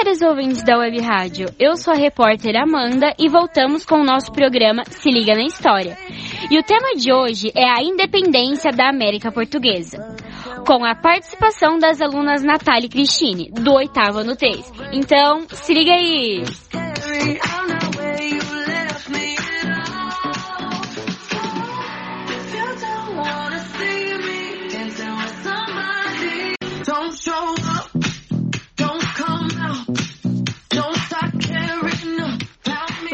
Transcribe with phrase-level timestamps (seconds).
[0.00, 1.48] seres ouvintes da Web Rádio.
[1.58, 5.94] Eu sou a repórter Amanda e voltamos com o nosso programa Se Liga na História.
[6.50, 9.98] E o tema de hoje é a independência da América Portuguesa,
[10.66, 14.72] com a participação das alunas Natália e Cristine, do oitavo ano 3.
[14.92, 16.44] Então, se liga aí!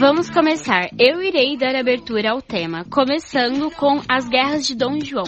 [0.00, 0.88] Vamos começar.
[0.98, 5.26] Eu irei dar abertura ao tema, começando com as guerras de Dom João.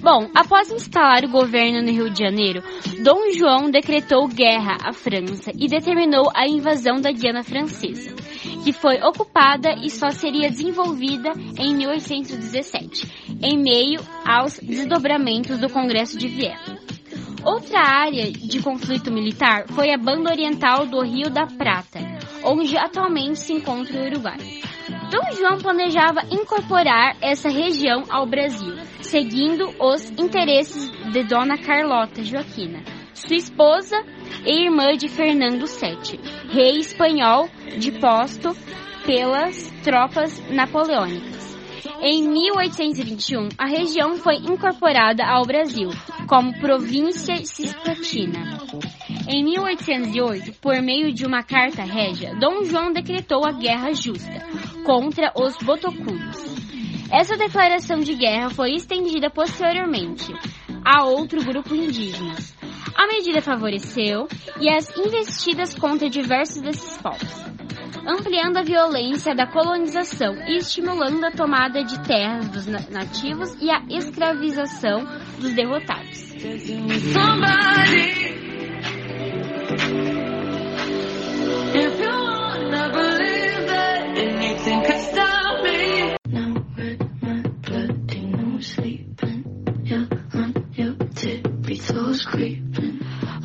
[0.00, 2.62] Bom, após instalar o governo no Rio de Janeiro,
[3.02, 8.14] Dom João decretou guerra à França e determinou a invasão da Guiana Francesa,
[8.62, 16.16] que foi ocupada e só seria desenvolvida em 1817, em meio aos desdobramentos do Congresso
[16.16, 16.78] de Viena.
[17.44, 22.17] Outra área de conflito militar foi a banda oriental do Rio da Prata,
[22.48, 24.38] onde atualmente se encontra o Uruguai.
[25.10, 32.82] Dom João planejava incorporar essa região ao Brasil, seguindo os interesses de Dona Carlota Joaquina,
[33.12, 33.96] sua esposa
[34.46, 38.56] e irmã de Fernando VII, rei espanhol deposto
[39.04, 41.37] pelas tropas napoleônicas.
[42.00, 45.90] Em 1821, a região foi incorporada ao Brasil
[46.28, 48.58] como província cisplatina.
[49.28, 54.46] Em 1808, por meio de uma carta régia, Dom João decretou a guerra justa
[54.84, 56.38] contra os botocudos.
[57.10, 60.32] Essa declaração de guerra foi estendida posteriormente
[60.84, 62.34] a outro grupo indígena.
[62.94, 64.28] A medida favoreceu
[64.60, 67.57] e as investidas contra diversos desses povos,
[68.08, 73.82] ampliando a violência da colonização e estimulando a tomada de terras dos nativos e a
[73.90, 75.04] escravização
[75.38, 76.18] dos derrotados.
[77.12, 78.38] Somebody.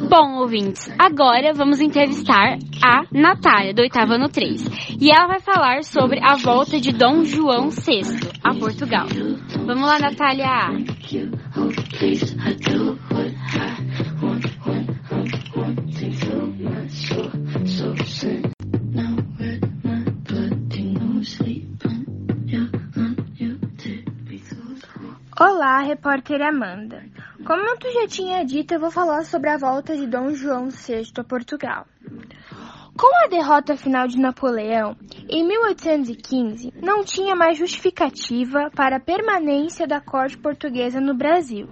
[0.10, 4.98] Bom, ouvintes, agora vamos entrevistar a Natália, do oitavo ano 3.
[5.00, 8.02] E ela vai falar sobre a volta de Dom João VI
[8.44, 9.08] a Portugal.
[9.66, 10.70] Vamos lá, Natália!
[25.40, 27.04] Olá, repórter Amanda.
[27.46, 31.12] Como tu já tinha dito, eu vou falar sobre a volta de Dom João VI
[31.18, 31.86] a Portugal.
[32.98, 34.96] Com a derrota final de Napoleão,
[35.30, 41.68] em 1815, não tinha mais justificativa para a permanência da corte portuguesa no Brasil.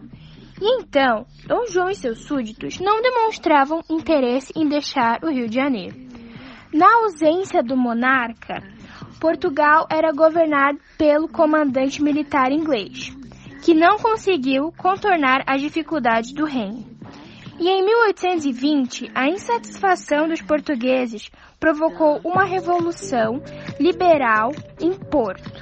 [0.60, 5.56] E então, Dom João e seus súditos não demonstravam interesse em deixar o Rio de
[5.56, 5.96] Janeiro.
[6.74, 8.62] Na ausência do monarca,
[9.22, 13.21] Portugal era governado pelo comandante militar inglês
[13.62, 16.86] que não conseguiu contornar as dificuldades do reino.
[17.60, 21.30] E em 1820, a insatisfação dos portugueses
[21.60, 23.42] provocou uma revolução
[23.80, 25.62] liberal em Porto.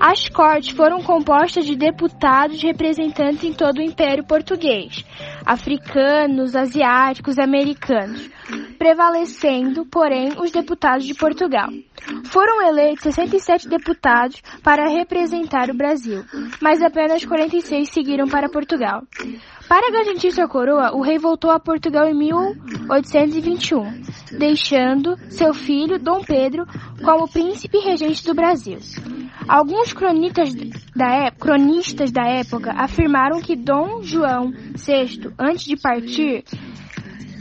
[0.00, 5.04] As cortes foram compostas de deputados representantes em todo o Império Português,
[5.46, 8.28] africanos, asiáticos, americanos,
[8.82, 11.68] prevalecendo, porém, os deputados de Portugal.
[12.24, 16.24] Foram eleitos 67 deputados para representar o Brasil,
[16.60, 19.04] mas apenas 46 seguiram para Portugal.
[19.68, 24.02] Para garantir sua coroa, o rei voltou a Portugal em 1821,
[24.36, 26.66] deixando seu filho, Dom Pedro,
[27.04, 28.78] como príncipe regente do Brasil.
[29.46, 30.52] Alguns cronistas
[30.94, 36.44] da, época, cronistas da época afirmaram que Dom João VI, antes de partir,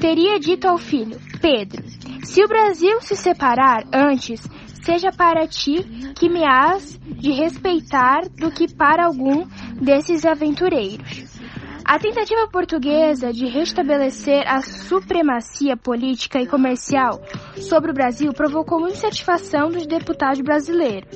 [0.01, 1.83] teria dito ao filho, Pedro,
[2.23, 4.41] se o Brasil se separar antes,
[4.83, 5.83] seja para ti
[6.15, 9.45] que me has de respeitar do que para algum
[9.79, 11.39] desses aventureiros.
[11.85, 17.21] A tentativa portuguesa de restabelecer a supremacia política e comercial
[17.57, 21.11] sobre o Brasil provocou insatisfação dos deputados brasileiros,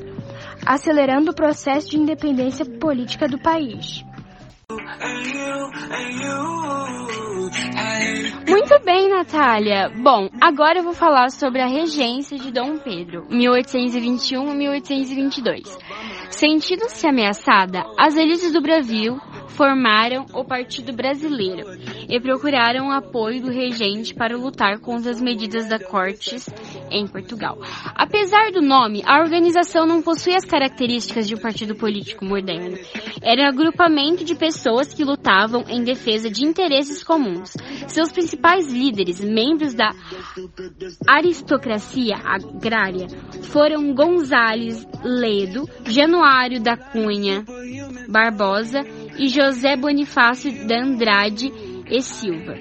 [0.64, 4.06] acelerando o processo de independência política do país.
[8.48, 9.92] Muito bem, Natália.
[10.02, 15.78] Bom, agora eu vou falar sobre a regência de Dom Pedro, 1821-1822.
[16.30, 19.18] Sentindo-se ameaçada, as elites do Brasil
[19.48, 21.66] formaram o Partido Brasileiro
[22.10, 26.50] e procuraram o apoio do regente para lutar contra as medidas da Cortes
[26.92, 27.58] em Portugal.
[27.96, 32.78] Apesar do nome, a organização não possui as características de um partido político moderno.
[33.22, 37.54] era um agrupamento de pessoas que lutavam em defesa de interesses comuns.
[37.88, 39.92] Seus principais líderes, membros da
[41.08, 43.08] aristocracia agrária,
[43.44, 47.44] foram Gonzales Ledo, Januário da Cunha
[48.08, 48.84] Barbosa
[49.18, 51.52] e José Bonifácio de Andrade
[51.90, 52.56] e Silva.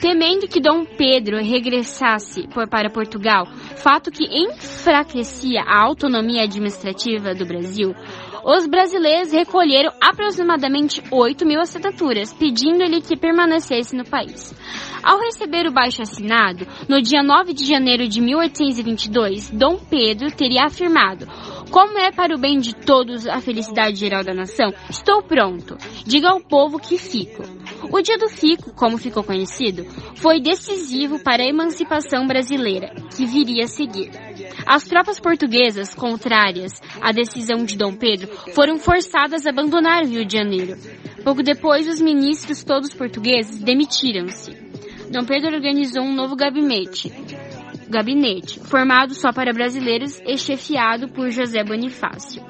[0.00, 3.46] Temendo que Dom Pedro regressasse para Portugal,
[3.76, 7.94] fato que enfraquecia a autonomia administrativa do Brasil,
[8.48, 14.54] os brasileiros recolheram aproximadamente 8 mil assinaturas, pedindo-lhe que permanecesse no país.
[15.02, 20.64] Ao receber o baixo assinado, no dia 9 de janeiro de 1822, Dom Pedro teria
[20.64, 21.26] afirmado:
[21.70, 25.76] Como é para o bem de todos a felicidade geral da nação, estou pronto.
[26.06, 27.42] Diga ao povo que fico.
[27.92, 29.84] O dia do fico, como ficou conhecido,
[30.16, 34.27] foi decisivo para a emancipação brasileira, que viria a seguir.
[34.66, 40.24] As tropas portuguesas, contrárias à decisão de Dom Pedro, foram forçadas a abandonar o Rio
[40.24, 40.76] de Janeiro.
[41.24, 44.52] Pouco depois, os ministros todos portugueses demitiram-se.
[45.10, 47.10] Dom Pedro organizou um novo gabinete,
[47.88, 52.42] gabinete, formado só para brasileiros e chefiado por José Bonifácio.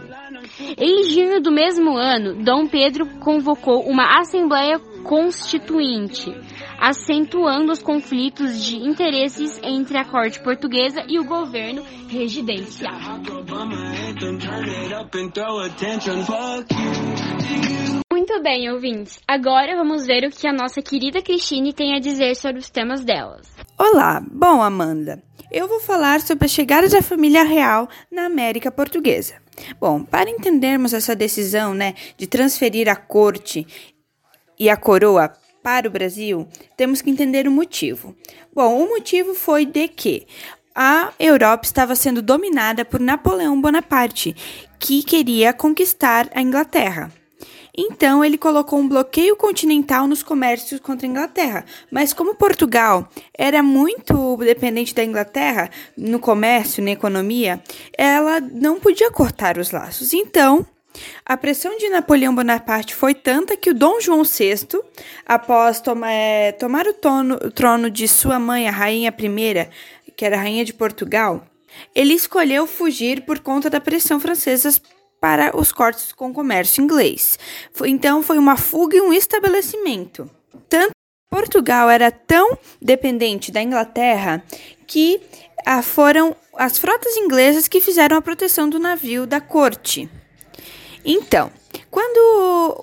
[0.77, 6.35] Em junho do mesmo ano, Dom Pedro convocou uma Assembleia Constituinte,
[6.79, 12.99] acentuando os conflitos de interesses entre a corte portuguesa e o governo regidencial.
[18.13, 19.21] Muito bem, ouvintes.
[19.27, 23.05] Agora vamos ver o que a nossa querida Cristine tem a dizer sobre os temas
[23.05, 23.49] delas.
[23.77, 25.23] Olá, bom, Amanda.
[25.51, 29.35] Eu vou falar sobre a chegada da família real na América Portuguesa.
[29.81, 33.67] Bom, para entendermos essa decisão, né, de transferir a corte
[34.59, 35.33] e a coroa
[35.63, 36.47] para o Brasil,
[36.77, 38.15] temos que entender o motivo.
[38.55, 40.27] Bom, o motivo foi de que
[40.75, 44.35] a Europa estava sendo dominada por Napoleão Bonaparte,
[44.79, 47.13] que queria conquistar a Inglaterra.
[47.81, 51.65] Então ele colocou um bloqueio continental nos comércios contra a Inglaterra.
[51.93, 57.63] Mas como Portugal era muito dependente da Inglaterra no comércio, na economia,
[57.97, 60.13] ela não podia cortar os laços.
[60.13, 60.67] Então,
[61.25, 64.67] a pressão de Napoleão Bonaparte foi tanta que o Dom João VI,
[65.27, 70.25] após toma, é, tomar o, tono, o trono de sua mãe, a Rainha I, que
[70.25, 71.47] era Rainha de Portugal,
[71.95, 74.81] ele escolheu fugir por conta da pressão francesa
[75.21, 77.39] para os cortes com o comércio inglês.
[77.85, 80.31] Então foi uma fuga e um estabelecimento.
[80.69, 80.93] Tanto
[81.31, 84.43] Portugal era tão dependente da Inglaterra
[84.87, 85.21] que
[85.67, 90.09] ah, foram as frotas inglesas que fizeram a proteção do navio da corte.
[91.11, 91.51] Então,
[91.91, 92.19] quando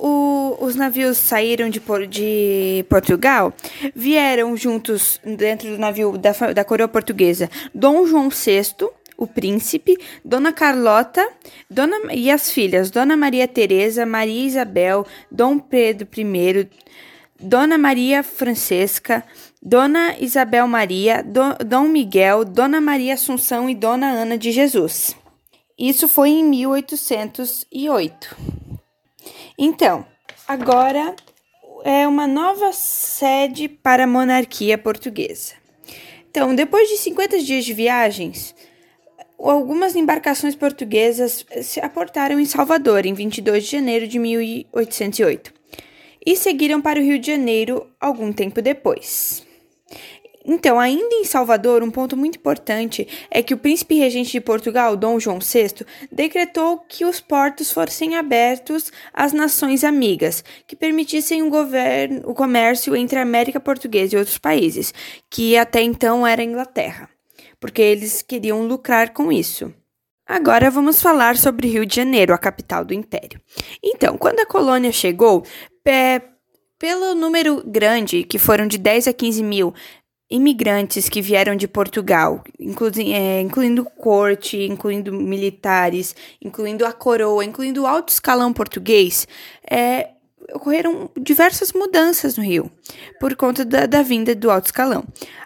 [0.01, 1.79] o, os navios saíram de,
[2.09, 3.53] de, Portugal,
[3.95, 9.95] vieram juntos dentro do navio da, da coroa portuguesa Dom João VI, o príncipe,
[10.25, 11.23] Dona Carlota
[11.69, 16.67] Dona, e as filhas Dona Maria Teresa, Maria Isabel, Dom Pedro I,
[17.39, 19.23] Dona Maria Francesca,
[19.61, 21.23] Dona Isabel Maria,
[21.63, 25.15] Dom Miguel, Dona Maria Assunção e Dona Ana de Jesus.
[25.77, 28.37] Isso foi em 1808.
[29.57, 30.05] Então,
[30.47, 31.13] agora
[31.83, 35.53] é uma nova sede para a monarquia portuguesa.
[36.29, 38.55] Então, depois de 50 dias de viagens,
[39.37, 45.53] algumas embarcações portuguesas se aportaram em Salvador em 22 de janeiro de 1808
[46.25, 49.45] e seguiram para o Rio de Janeiro algum tempo depois.
[50.45, 54.95] Então, ainda em Salvador, um ponto muito importante é que o príncipe regente de Portugal,
[54.95, 61.49] Dom João VI, decretou que os portos fossem abertos às nações amigas, que permitissem o,
[61.49, 64.93] governo, o comércio entre a América Portuguesa e outros países,
[65.29, 67.09] que até então era a Inglaterra
[67.59, 69.73] porque eles queriam lucrar com isso.
[70.27, 73.41] Agora vamos falar sobre Rio de Janeiro, a capital do Império.
[73.83, 75.43] Então, quando a colônia chegou,
[75.83, 76.21] é,
[76.77, 79.73] pelo número grande, que foram de 10 a 15 mil
[80.29, 82.43] imigrantes que vieram de Portugal,
[83.13, 89.27] é, incluindo corte, incluindo militares, incluindo a coroa, incluindo o alto escalão português,
[89.69, 90.09] é,
[90.53, 92.71] ocorreram diversas mudanças no Rio,
[93.19, 95.03] por conta da, da, vinda do alto escalão.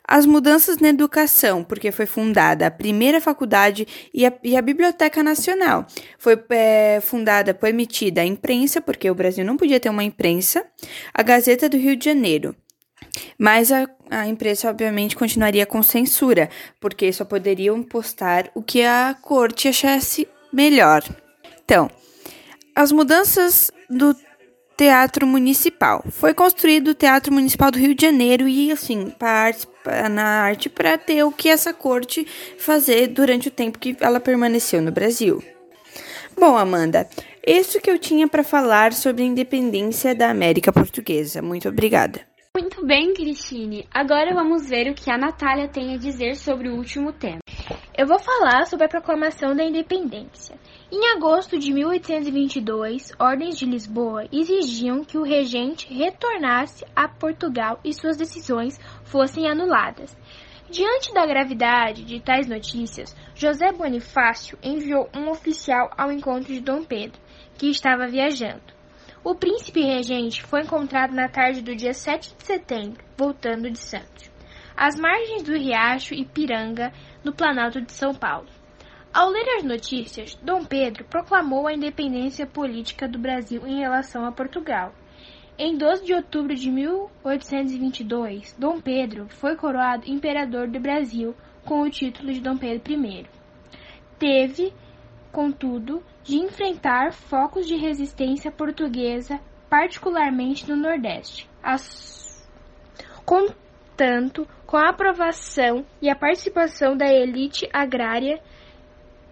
[0.08, 5.22] As mudanças na educação, porque foi fundada a primeira faculdade e a, e a Biblioteca
[5.22, 5.86] Nacional.
[6.18, 10.66] Foi é, fundada, permitida a imprensa, porque o Brasil não podia ter uma imprensa,
[11.14, 12.56] a Gazeta do Rio de Janeiro.
[13.38, 16.50] Mas a, a imprensa, obviamente, continuaria com censura,
[16.80, 21.04] porque só poderiam postar o que a corte achasse melhor.
[21.64, 21.90] Então,
[22.76, 24.16] as mudanças do
[24.80, 26.02] Teatro Municipal.
[26.10, 29.68] Foi construído o Teatro Municipal do Rio de Janeiro e, assim, parte,
[30.10, 32.26] na arte para ter o que essa corte
[32.58, 35.44] fazer durante o tempo que ela permaneceu no Brasil.
[36.40, 37.10] Bom, Amanda,
[37.46, 41.42] Isso que eu tinha para falar sobre a independência da América Portuguesa.
[41.42, 42.29] Muito obrigada.
[42.58, 43.88] Muito bem, Cristine.
[43.94, 47.40] Agora vamos ver o que a Natália tem a dizer sobre o último tema.
[47.96, 50.58] Eu vou falar sobre a proclamação da independência.
[50.92, 57.94] Em agosto de 1822, ordens de Lisboa exigiam que o regente retornasse a Portugal e
[57.94, 60.18] suas decisões fossem anuladas.
[60.72, 66.84] Diante da gravidade de tais notícias, José Bonifácio enviou um oficial ao encontro de Dom
[66.84, 67.22] Pedro,
[67.60, 68.79] que estava viajando.
[69.24, 74.32] O príncipe regente foi encontrado na tarde do dia 7 de setembro, voltando de Santos,
[74.76, 76.92] às margens do riacho Ipiranga,
[77.24, 78.48] no Planalto de São Paulo.
[79.14, 84.32] Ao ler as notícias, Dom Pedro proclamou a independência política do Brasil em relação a
[84.32, 84.94] Portugal
[85.62, 91.36] em 12 de outubro de 1822, Dom Pedro foi coroado imperador do Brasil
[91.66, 93.26] com o título de Dom Pedro I.
[94.18, 94.74] Teve,
[95.32, 101.50] contudo, de enfrentar focos de resistência portuguesa, particularmente no Nordeste.
[101.62, 102.48] As...
[103.26, 108.40] Contanto, com a aprovação e a participação da elite agrária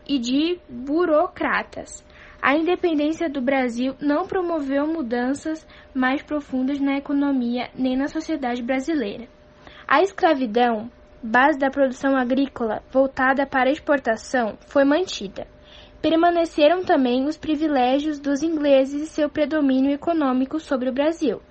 [0.07, 2.05] e de burocratas,
[2.41, 9.27] a independência do Brasil não promoveu mudanças mais profundas na economia nem na sociedade brasileira.
[9.87, 15.47] A escravidão, base da produção agrícola voltada para exportação, foi mantida.
[16.09, 21.41] Permaneceram também os privilégios dos ingleses e seu predomínio econômico sobre o Brasil,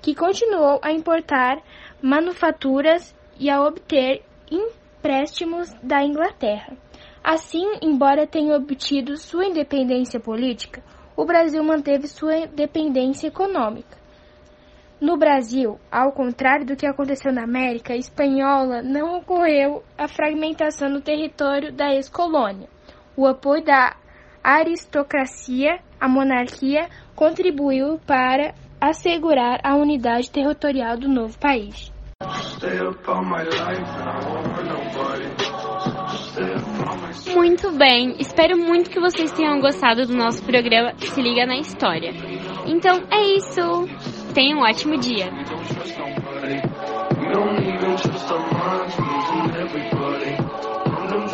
[0.00, 1.60] que continuou a importar
[2.00, 6.76] manufaturas e a obter empréstimos da Inglaterra.
[7.20, 10.84] Assim, embora tenha obtido sua independência política,
[11.16, 13.98] o Brasil manteve sua dependência econômica.
[15.00, 21.00] No Brasil, ao contrário do que aconteceu na América Espanhola, não ocorreu a fragmentação do
[21.00, 22.75] território da ex-colônia.
[23.16, 23.96] O apoio da
[24.44, 31.90] aristocracia à monarquia contribuiu para assegurar a unidade territorial do novo país.
[37.34, 42.12] Muito bem, espero muito que vocês tenham gostado do nosso programa Se Liga na História.
[42.66, 43.60] Então é isso.
[44.34, 45.30] Tenham um ótimo dia.